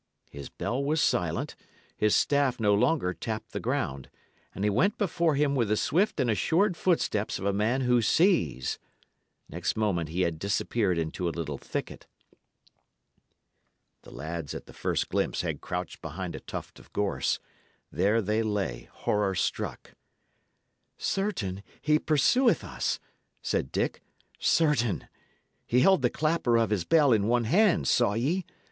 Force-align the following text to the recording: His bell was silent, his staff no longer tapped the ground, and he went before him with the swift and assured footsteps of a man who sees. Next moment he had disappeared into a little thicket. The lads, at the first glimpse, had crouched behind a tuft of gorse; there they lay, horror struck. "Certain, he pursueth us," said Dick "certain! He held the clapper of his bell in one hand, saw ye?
His 0.31 0.49
bell 0.49 0.83
was 0.83 0.99
silent, 0.99 1.55
his 1.95 2.15
staff 2.15 2.59
no 2.59 2.73
longer 2.73 3.13
tapped 3.13 3.51
the 3.51 3.59
ground, 3.59 4.09
and 4.55 4.63
he 4.63 4.69
went 4.71 4.97
before 4.97 5.35
him 5.35 5.53
with 5.53 5.67
the 5.67 5.77
swift 5.77 6.19
and 6.19 6.27
assured 6.27 6.75
footsteps 6.75 7.37
of 7.37 7.45
a 7.45 7.53
man 7.53 7.81
who 7.81 8.01
sees. 8.01 8.79
Next 9.47 9.77
moment 9.77 10.09
he 10.09 10.21
had 10.21 10.39
disappeared 10.39 10.97
into 10.97 11.29
a 11.29 11.29
little 11.29 11.59
thicket. 11.59 12.07
The 14.01 14.09
lads, 14.09 14.55
at 14.55 14.65
the 14.65 14.73
first 14.73 15.07
glimpse, 15.07 15.41
had 15.41 15.61
crouched 15.61 16.01
behind 16.01 16.35
a 16.35 16.39
tuft 16.39 16.79
of 16.79 16.91
gorse; 16.93 17.37
there 17.91 18.23
they 18.23 18.41
lay, 18.41 18.89
horror 18.91 19.35
struck. 19.35 19.93
"Certain, 20.97 21.61
he 21.79 21.99
pursueth 21.99 22.63
us," 22.63 22.99
said 23.43 23.71
Dick 23.71 24.01
"certain! 24.39 25.07
He 25.67 25.81
held 25.81 26.01
the 26.01 26.09
clapper 26.09 26.57
of 26.57 26.71
his 26.71 26.85
bell 26.85 27.13
in 27.13 27.27
one 27.27 27.43
hand, 27.43 27.87
saw 27.87 28.15
ye? 28.15 28.45